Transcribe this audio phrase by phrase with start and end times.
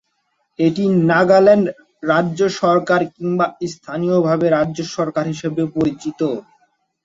[0.59, 1.65] এটি নাগাল্যান্ড
[2.03, 6.19] রাজ্য সরকার কিংবা স্থানীয়ভাবে রাজ্য সরকার হিসাবেও পরিচিত।